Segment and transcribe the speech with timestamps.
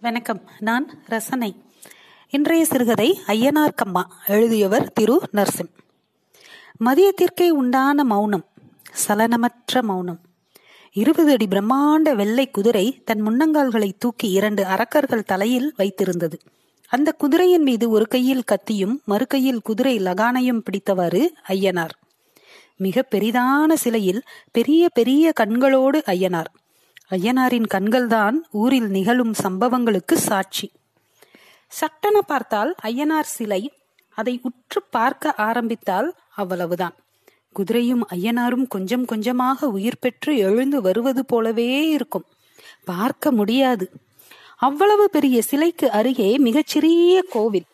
[0.00, 0.42] வணக்கம்.
[0.58, 1.56] நான் ரசனை.
[2.30, 5.72] இன்றைய சிறுகதை ஐயனார் கம்மா எழுதியவர் திரு நர்சிம்.
[6.84, 8.44] மதியத்திற்கே உண்டான மௌனம்
[9.08, 10.20] சலனமற்ற மௌனம்.
[10.92, 16.34] இருபது அடி பிரம்மாண்ட வெள்ளை குதிரை தன் முன்னங்கால்களை தூக்கி இரண்டு அரக்கர்கள் தலையில் வைத்திருந்தது.
[16.88, 21.96] அந்த குதிரையின் மீது ஒரு கையில் கத்தியும் மறு கையில் குதிரை லகானையும் பிடித்தவாறு ஐயனார்.
[22.76, 24.22] மிக பெரிதான சிலையில்
[24.52, 26.52] பெரிய பெரிய கண்களோடு ஐயனார்.
[27.10, 30.72] ஐயனாரின் கண்கள்தான் ஊரில் நிகழும் சம்பவங்களுக்கு சாட்சி.
[31.68, 33.72] சட்டென பார்த்தால் ஐயனார் சிலை
[34.14, 36.94] அதை உற்று பார்க்க ஆரம்பித்தால் அவ்வளவுதான்.
[37.56, 42.24] குதிரையும் ஐயனாரும் கொஞ்சம் கொஞ்சமாக உயிர் பெற்று எழுந்து வருவது போலவே இருக்கும்.
[42.84, 43.90] பார்க்க முடியாது.
[44.56, 47.66] அவ்வளவு பெரிய சிலைக்கு அருகே மிகச்சிறிய கோவில்.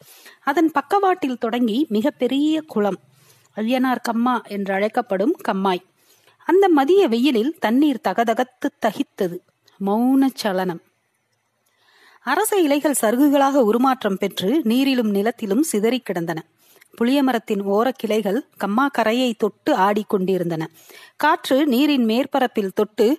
[0.43, 3.01] அதன் பக்கவாட்டில் தொடங்கி மிகப்பெரிய குளம்.
[3.57, 5.83] ஐயனார் கம்மா என்று அழைக்கப்படும் கம்மாய்.
[6.45, 9.38] அந்த மதிய வெயிலில் தண்ணீர் தகதகத்து தகித்தது.
[9.87, 10.80] மௌன சலனம்.
[12.20, 16.45] அரச இலைகள் சருகுகளாக உருமாற்றம் பெற்று நீரிலும் நிலத்திலும் சிதறி கிடந்தன.
[17.01, 20.66] புளியமரத்தின் ஓரக்கிளைகள் கம்மா கரையை தொட்டு ஆடிக்கொண்டிருந்தன
[21.16, 23.18] காற்று நீரின் மேற்பரப்பில் தொட்டு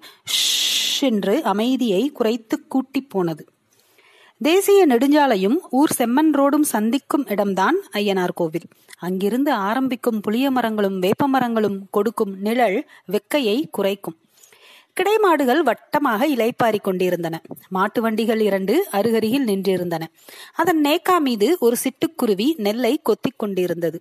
[0.99, 3.45] என்று அமைதியை குறைத்து கூட்டி போனது.
[4.47, 8.67] தேசிய நெடுஞ்சாலையும் ஊர் செம்மன் ரோடும் சந்திக்கும் இடம்தான் ஐயனார் கோவில்.
[8.99, 12.77] அங்கிருந்து ஆரம்பிக்கும் புளிய மரங்களும் வேப்ப மரங்களும் கொடுக்கும் நிழல்
[13.11, 14.17] வெக்கையை குறைக்கும்.
[14.97, 17.41] கிடைமாடுகள் வட்டமாக இலைப்பாரி கொண்டிருந்தன.
[17.69, 20.03] மாட்டு வண்டிகள் இரண்டு அருகருகில் நின்றிருந்தன.
[20.53, 23.99] அதன் நேக்கா மீது ஒரு சிட்டுக்குருவி நெல்லை கொத்திக் கொண்டிருந்தது.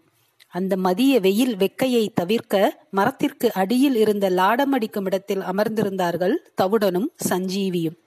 [0.48, 2.54] அந்த மதிய வெயில் வெக்கையை தவிர்க்க
[2.90, 7.98] மரத்திற்கு அடியில் இருந்த லாடமடிக்கும் இடத்தில் அமர்ந்திருந்தார்கள் தவுடனும் சஞ்சீவியும்.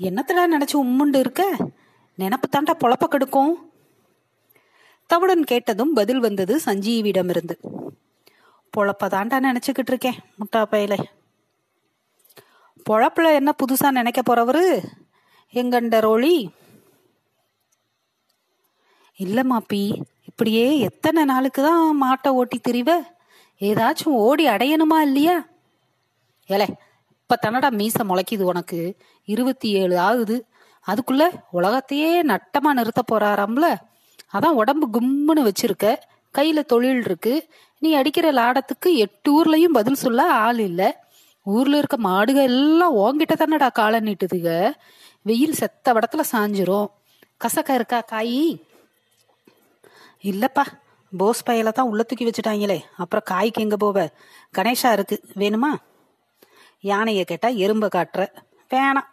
[0.00, 1.42] என்னத்தடா நினைச்சு உம்முண்டு இருக்க?
[2.18, 3.52] நினப்பு தாண்டா பொழப்ப கெடுக்கும்?
[5.06, 7.56] தவுடன் கேட்டதும் பதில் வந்தது சஞ்சீவிடமிருந்து.
[8.76, 10.94] பொழப்ப தாண்டா நினைச்சுக்கிட்டு இருக்கேன் முட்டா பயல
[12.86, 14.64] பொழப்புல என்ன புதுசா நினைக்க போறவரு?
[15.54, 16.50] எங்கண்ட ரோழி
[19.16, 19.82] இல்ல மாப்பி
[20.24, 22.90] இப்படியே எத்தனை நாளுக்கு தான் மாட்டை ஓட்டி திரிவ?
[23.60, 25.36] ஏதாச்சும் ஓடி அடையணுமா இல்லையா?
[26.48, 26.68] ஏலே
[27.30, 28.96] இப்ப தன்னடா மீச முளைக்குது உனக்கு.
[29.24, 30.46] இருபத்தி ஏழு ஆகுது
[30.86, 33.76] அதுக்குள்ள உலகத்தையே நட்டமா நிறுத்த போறாராம்ல.
[34.32, 35.96] அதான் உடம்பு கும்முன்னு வச்சிருக்க.
[36.38, 37.48] கையில தொழில் இருக்கு.
[37.78, 41.06] நீ அடிக்கிற லாடத்துக்கு எட்டு ஊர்லயும் பதில் சொல்ல ஆள் இல்ல.
[41.42, 44.72] ஊர்ல இருக்க மாடுக எல்லாம் ஓங்கிட்ட தானடா காலை நீட்டுதுக.
[45.22, 46.88] வெயில் செத்த வடத்துல சாஞ்சிரும்.
[47.44, 48.64] கசக்கா இருக்கா காய்
[50.22, 50.64] இல்லப்பா.
[51.16, 52.84] போஸ் பையில தான் உள்ள தூக்கி வச்சுட்டாங்களே.
[52.96, 54.08] அப்புறம் காய்க்கு எங்க போவ?
[54.58, 55.20] கணேஷா இருக்கு.
[55.36, 55.76] வேணுமா?
[56.82, 58.26] யானைய கேட்டா எறும்ப காட்டுற.
[58.70, 59.10] வேணாம்.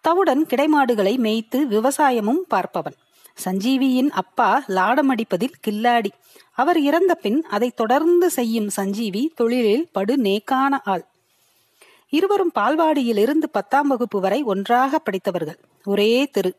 [0.00, 2.96] தவுடன் கிடைமாடுகளை மேய்த்து விவசாயமும் பார்ப்பவன்.
[3.44, 6.10] சஞ்சீவியின் அப்பா லாடமடிப்பதில் கில்லாடி.
[6.52, 11.04] அவர் இறந்த பின் அதை தொடர்ந்து செய்யும் சஞ்சீவி தொழிலில் படு நேக்கான ஆள்.
[12.08, 15.58] இருவரும் பால்வாடியில் இருந்து பத்தாம் வகுப்பு வரை ஒன்றாக படித்தவர்கள்.
[15.84, 16.56] ஒரே தெரு.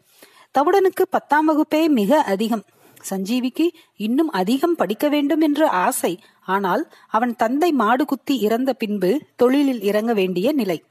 [0.59, 2.63] தவுடனுக்கு பத்தாம் வகுப்பே மிக அதிகம்.
[3.09, 9.81] சஞ்சீவிக்கு இன்னும் அதிகம் படிக்க வேண்டும் என்ற ஆசை ஆனால் அவன் தந்தை மாடு குத்தி இறந்த பின்பு தொழிலில்
[9.81, 10.83] இறங்க வேண்டிய நிலை.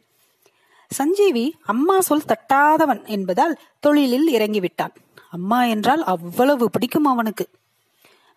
[0.90, 4.94] சஞ்சீவி அம்மா சொல் தட்டாதவன் என்பதால் தொழிலில் இறங்கிவிட்டான்.
[5.30, 7.48] அம்மா என்றால் அவ்வளவு பிடிக்கும் அவனுக்கு.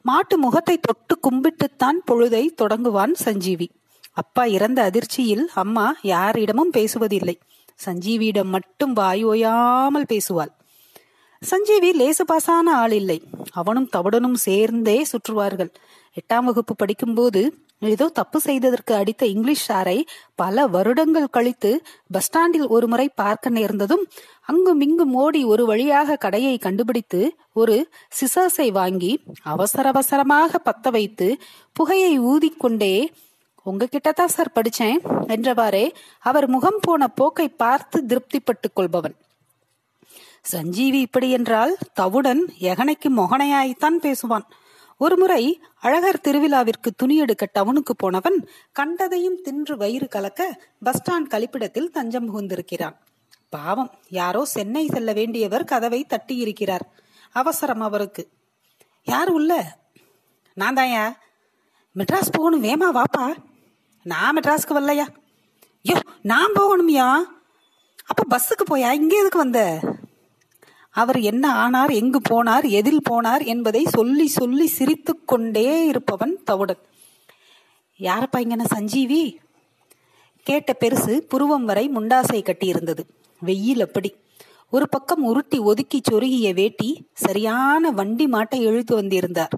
[0.02, 3.72] மாட்டு முகத்தை தொட்டு கும்பிட்டுத்தான் பொழுதை தொடங்குவான் சஞ்சீவி.
[4.14, 7.36] அப்பா இறந்த அதிர்ச்சியில் அம்மா யாரிடமும் பேசுவதில்லை.
[7.86, 10.52] சஞ்சீவியிடம் மட்டும் வாய் ஓயாமல் பேசுவாள்.
[11.42, 13.24] சஞ்சீவி லேசு பாசான ஆள் இல்லை.
[13.52, 15.72] அவனும் தவடனும் சேர்ந்தே சுற்றுவார்கள்.
[16.20, 17.42] எட்டாம் வகுப்பு படிக்கும்போது
[17.81, 19.96] ஏதோ தப்பு செய்ததற்கு அடித்த இங்கிலீஷ் சாரை
[20.36, 21.72] பல வருடங்கள் கழித்து
[22.08, 24.03] பஸ் ஸ்டாண்டில் ஒரு முறை பார்க்க நேர்ந்ததும்
[24.46, 27.22] அங்கும் இங்கும் ஓடி ஒரு வழியாக கடையை கண்டுபிடித்து
[27.53, 27.76] ஒரு
[28.20, 29.12] சிசர்ஸை வாங்கி
[29.53, 31.28] அவசர அவசரமாக பத்த வைத்து
[31.74, 32.94] புகையை ஊதிக்கொண்டே
[33.66, 35.86] உங்ககிட்ட தான் சார் படிச்சேன் என்றவாறே
[36.20, 39.16] அவர் முகம் போன போக்கை பார்த்து திருப்திப்பட்டுக் கொள்பவன்.
[40.42, 44.46] சஞ்சீவி இப்படி என்றால் தவுடன் எகனைக்கு மொகனையாய்த்தான் பேசுவான்.
[44.98, 52.28] ஒருமுறை அழகர் திருவிழாவிற்கு துணி எடுக்க டவுனுக்கு போனவன் கண்டதையும் தின்று வயிறு கலக்க பஸ் ஸ்டாண்ட் கழிப்பிடத்தில் தஞ்சம்
[52.30, 52.96] புகுந்திருக்கிறான்.
[53.50, 56.86] பாவம் யாரோ சென்னை செல்ல வேண்டியவர் கதவை தட்டி இருக்கிறார்
[57.32, 58.30] அவசரம் அவருக்கு.
[59.03, 59.78] யார் உள்ள?
[60.53, 61.16] நான் தாயா
[61.96, 63.36] மெட்ராஸ் போகணும் வேமா வாப்பா.
[64.03, 65.08] நான் மெட்ராஸ்க்கு வரலையா?
[65.84, 67.22] யோ நான் போகணுமியா.
[68.06, 68.91] அப்ப பஸ்ஸுக்கு போயா?
[68.91, 69.80] இங்கே எதுக்கு வந்த?
[70.96, 76.82] அவர் என்ன ஆனார் எங்கு போனார் எதில் போனார் என்பதை சொல்லி சொல்லி சிரித்து கொண்டே இருப்பவன் தவுடன்
[78.00, 79.40] யாரப்பா இங்கன சஞ்சீவி?
[80.44, 83.00] கேட்ட பெருசு புருவம் வரை முண்டாசை கட்டியிருந்தது.
[83.40, 84.16] வெயில் அப்படி.
[84.70, 89.50] ஒரு பக்கம் உருட்டி ஒதுக்கி சொருகிய வேட்டி சரியான வண்டி மாட்டை இழுத்து வந்திருந்தார்.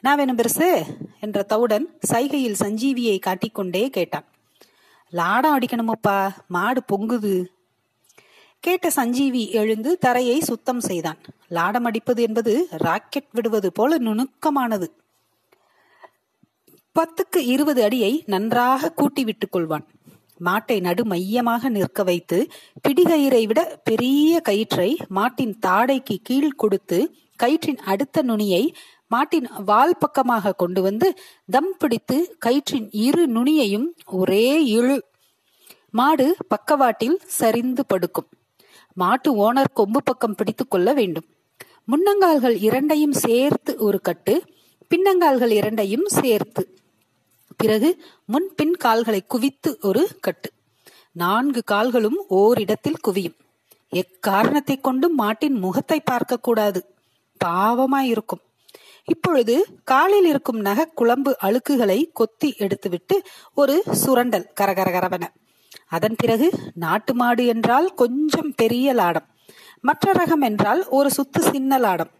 [0.00, 0.82] நான் வேணும் பெருசு?
[1.20, 4.24] என்ற தவுடன் சைகையில் சஞ்சீவியை காட்டிக்கொண்டே கேட்டான்.
[5.10, 6.28] லாடம் அடிக்கணுமப்பா.
[6.48, 7.44] மாடு பொங்குது.
[8.60, 11.18] கேட்ட சஞ்சீவி எழுந்து தரையை சுத்தம் செய்தான்.
[11.48, 14.86] லாடம் அடிப்பது என்பது ராக்கெட் விடுவது போல நுணுக்கமானது.
[16.94, 19.86] பத்துக்கு இருபது அடியை நன்றாக கூட்டி விட்டுக் கொள்வான்.
[20.44, 22.46] மாட்டை நடு மையமாக நிற்க வைத்து
[22.88, 28.74] பிடிகயிறை விட பெரிய கயிற்றை மாட்டின் தாடைக்கு கீழ் கொடுத்து கயிற்றின் அடுத்த நுனியை
[29.08, 31.18] மாட்டின் வால் பக்கமாக கொண்டு வந்து
[31.50, 34.98] தம் பிடித்து கயிற்றின் இரு நுனியையும் ஒரே இழு.
[35.90, 38.28] மாடு பக்கவாட்டில் சரிந்து படுக்கும்.
[38.98, 41.26] மாட்டு ஓனர் கொம்பு பக்கம் பிடித்துக் கொள்ள வேண்டும்.
[41.88, 44.34] முன்னங்கால்கள் இரண்டையும் சேர்த்து ஒரு கட்டு
[44.90, 46.62] பின்னங்கால்கள் இரண்டையும் சேர்த்து.
[47.56, 47.90] பிறகு
[48.24, 50.50] முன் பின் கால்களை குவித்து ஒரு கட்டு.
[51.12, 53.38] நான்கு கால்களும் ஓரிடத்தில் குவியும்.
[53.88, 56.80] எக்காரணத்தை கொண்டும் மாட்டின் முகத்தை பார்க்க கூடாது.
[57.44, 58.44] பாவமாயிருக்கும்.
[59.04, 59.54] இப்பொழுது
[59.84, 63.16] காலில் இருக்கும் நக குழம்பு அழுக்குகளை கொத்தி எடுத்துவிட்டு
[63.54, 65.22] ஒரு சுரண்டல் கரகரகரவன.
[65.86, 69.26] அதன் பிறகு நாட்டு மாடு என்றால் கொஞ்சம் பெரிய லாடம்.
[69.80, 72.10] மற்ற ரகம் என்றால் ஒரு சுத்து சின்ன லாடம்.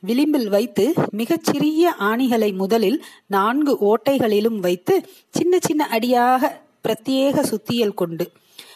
[0.00, 4.94] விளிம்பில் வைத்து மிகச் சிறிய ஆணிகளை முதலில் நான்கு ஓட்டைகளிலும் வைத்து
[5.28, 8.32] சின்ன சின்ன அடியாக பிரத்யேக சுத்தியல் கொண்டு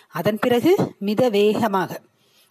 [0.08, 2.00] அதன் பிறகு மித வேகமாக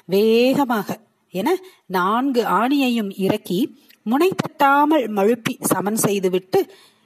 [0.05, 0.99] வேகமாக
[1.33, 6.59] என நான்கு ஆணியையும் இறக்கி முனை தட்டாமல் மழுப்பி சமன் செய்துவிட்டு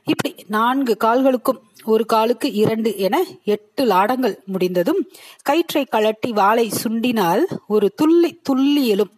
[0.07, 5.09] இப்படி நான்கு கால்களுக்கும் ஒரு காலுக்கு இரண்டு என எட்டு லாடங்கள் முடிந்ததும்
[5.41, 9.11] கயிற்றை கழட்டி வாளை சுண்டினால் ஒரு துள்ளி துள்ளி எழும்.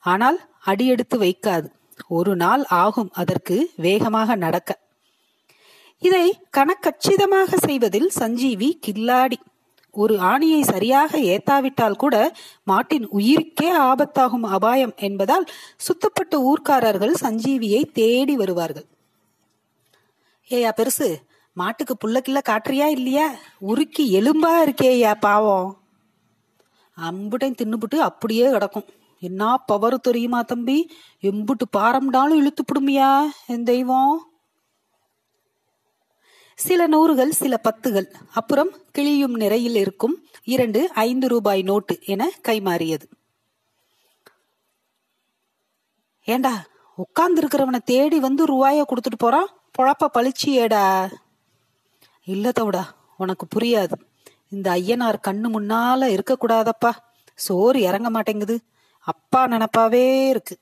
[0.00, 1.66] ஆனால் அடியெடுத்து வைக்காது.
[2.08, 4.78] ஒரு நாள் ஆகும் அதற்கு வேகமாக நடக்க.
[5.98, 9.38] இதை கணக்கச்சிதமாக செய்வதில் சஞ்சீவி கில்லாடி.
[9.90, 12.32] ஒரு ஆணியை சரியாக ஏத்தாவிட்டால் கூட
[12.62, 18.86] மாட்டின் உயிருக்கே ஆபத்தாகும் அபாயம் என்பதால் சுத்தப்பட்ட ஊர்க்காரர்கள் சஞ்சீவியை தேடி வருவார்கள்.
[20.50, 21.16] ஏயா பெருசு
[21.56, 23.30] மாட்டுக்கு புள்ளக்கில்ல காட்டுறியா இல்லையா?
[23.60, 25.82] உருக்கி எலும்பா இருக்கேயா பாவம்.
[27.00, 28.84] அம்புட்டையும் தின்னுபுட்டு அப்படியே கிடக்கும்.
[29.20, 30.90] என்ன பவர் தெரியுமா தம்பி?
[31.22, 34.30] எம்புட்டு பாரம்டாலும் இழுத்து பிடுமியா என் தெய்வம்?
[36.54, 38.12] சில நூறுகள் சில பத்துகள்.
[38.32, 40.26] அப்புறம் கிளியும் நிறையில் இருக்கும்.
[40.44, 43.06] இரண்டு ஐந்து ரூபாய் நோட்டு என கைமாறியது.
[46.24, 46.64] ஏண்டா
[46.96, 49.48] உட்கார்ந்து இருக்கிறவனை தேடி வந்து ரூபாய கொடுத்துட்டு போறான்?
[49.78, 51.12] பொழப்ப பழிச்சியேடா
[52.26, 52.84] இல்ல தவிடா
[53.16, 53.92] உனக்கு புரியாது.
[54.48, 56.90] இந்த ஐயனார் கண்ணு முன்னால இருக்கக்கூடாதப்பா.
[57.34, 58.60] சோறு இறங்க மாட்டேங்குது.
[58.98, 60.58] அப்பா நினப்பாவே இருக்கு.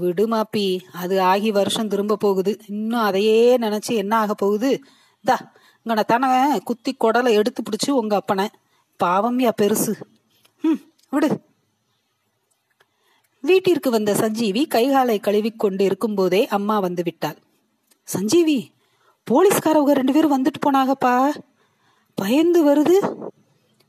[0.00, 2.60] விடுமாப்பி அது ஆகி வருஷம் திரும்ப போகுது.
[2.66, 4.82] இன்னும் அதையே நினைச்சு என்ன ஆக போகுது?
[5.24, 5.52] தா
[5.84, 8.46] இங்கன தானே குத்தி குடலை எடுத்து பிடிச்சு உங்க அப்பனை.
[9.04, 9.92] பாவம்யா பெருசு.
[10.62, 10.80] ம்
[11.10, 11.40] விடு.
[13.40, 17.38] வீட்டிற்கு வந்த சஞ்சீவி கைகாலை கழுவிக்கொண்டு இருக்கும்போதே அம்மா வந்து விட்டாள்.
[18.04, 18.58] சஞ்சீவி
[19.26, 21.14] போலீஸ்காரவங்க ரெண்டு பேரும் வந்துட்டு போனாகப்பா
[22.14, 22.96] பயந்து வருது.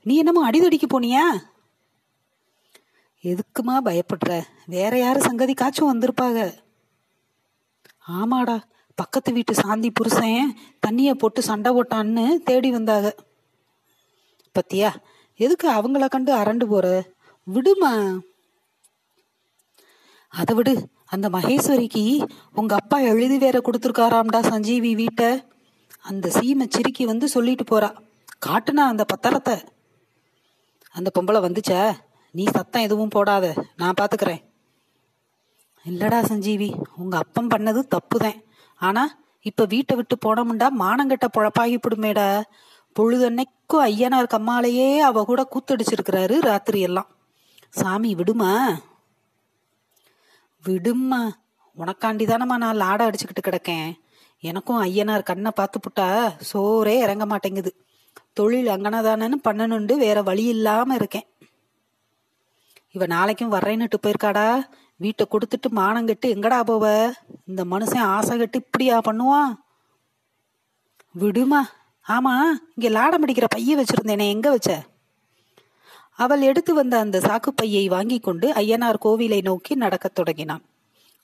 [0.04, 1.24] நீ என்னமோ அடிதடிக்கு போனியா?
[3.24, 4.42] எதுக்குமா பயப்படுற?
[4.66, 6.40] வேற யாரு சங்கதி காச்சும் வந்திருப்பாங்க
[8.08, 8.62] ஆமாடா
[8.96, 13.16] பக்கத்து வீட்டு சாந்தி புருஷன் தண்ணிய போட்டு சண்டை போட்டான்னு தேடி வந்தாங்க
[14.56, 14.90] பத்தியா
[15.40, 16.88] எதுக்கு அவங்கள கண்டு அரண்டு போற?
[17.48, 18.22] விடுமா?
[20.34, 20.74] அதை விடு.
[21.12, 22.04] அந்த மகேஸ்வரிக்கு
[22.56, 25.44] உங்க அப்பா எழுதி வேற கொடுத்துருக்காராம்டா சஞ்சீவி வீட்டை.
[26.02, 27.90] அந்த சீமை சிரிக்கி வந்து சொல்லிட்டு போறா.
[28.46, 29.56] காட்டுனா அந்த பத்திரத்தை.
[30.92, 31.82] அந்த பொம்பளை வந்துச்சா?
[32.32, 33.54] நீ சத்தம் எதுவும் போடாத.
[33.76, 34.42] நான் பாத்துக்கிறேன்.
[35.86, 38.40] இல்லடா சஞ்சீவி உங்க அப்பம் பண்ணது தப்புதான்.
[38.76, 39.04] ஆனா
[39.42, 42.42] இப்ப வீட்டை விட்டு போனமுண்டா மானங்கட்ட பொழப்பாகி போடுமேடா
[43.00, 47.10] பொழுதன்னைக்கும் ஐயனார் கம்மாலேயே அவ கூட கூத்தடிச்சிருக்கிறாரு ராத்திரி எல்லாம்
[47.70, 48.52] சாமி விடுமா?
[50.66, 51.22] விடும்மா.
[51.78, 53.92] உனக்காண்டி தானம்மா நான் லாட அடிச்சுக்கிட்டு கிடக்கேன்.
[54.44, 56.08] எனக்கும் ஐயனார் கண்ணை பார்த்து புட்டா
[56.54, 57.72] சோறே இறங்க மாட்டேங்குது.
[58.34, 61.28] தொழில் அங்கனதானன்னு பண்ணணுண்டு வேற வழி இல்லாம இருக்கேன்.
[62.92, 64.68] இவ நாளைக்கும் வர்றேன்னுட்டு போயிருக்காடா.
[64.98, 67.14] வீட்டை கொடுத்துட்டு மானங்கெட்டு எங்கடா போவ?
[67.46, 69.52] இந்த மனுஷன் ஆசை கட்டு இப்படியா பண்ணுவான்
[71.16, 71.62] விடுமா.
[72.06, 72.34] ஆமா
[72.76, 74.72] இங்க லாடம் அடிக்கிற பைய வச்சிருந்தேனே எங்க வச்ச?
[76.22, 80.64] அவள் எடுத்து வந்த அந்த சாக்குப்பையை வாங்கி கொண்டு ஐயனார் கோவிலை நோக்கி நடக்கத் தொடங்கினான்.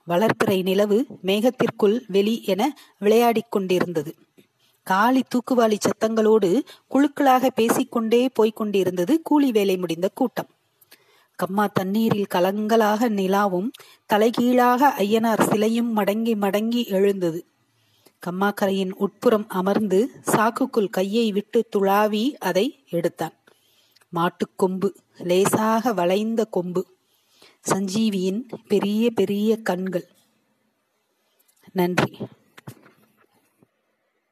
[0.07, 4.15] வளர்ப்பிறை நிலவு மேகத்திற்குள் வெளி என விளையாடிக் கொண்டிருந்தது.
[4.83, 10.49] காலி தூக்குவாளி சத்தங்களோடு குழுக்களாக பேசிக்கொண்டே போய்க் கொண்டிருந்தது கூலி வேலை முடிந்த கூட்டம்.
[11.35, 13.69] கம்மா தண்ணீரில் கலங்களாக நிலாவும்
[14.05, 17.45] தலைகீழாக ஐயனார் சிலையும் மடங்கி மடங்கி எழுந்தது.
[18.25, 23.36] கம்மாக்கரையின் உட்புறம் அமர்ந்து சாக்குக்குள் கையை விட்டு துளாவி அதை எடுத்தான்.
[24.17, 26.83] மாட்டுக்கொம்பு லேசாக வளைந்த கொம்பு.
[27.69, 30.07] சஞ்சீவியின் பெரிய பெரிய கண்கள்.
[31.71, 32.17] நன்றி.